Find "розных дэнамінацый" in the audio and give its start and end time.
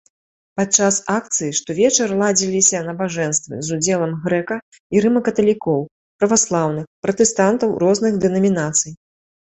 7.89-8.91